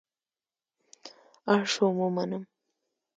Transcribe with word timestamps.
اړ 1.53 1.61
شوم 1.73 1.95
ومنم. 2.01 2.43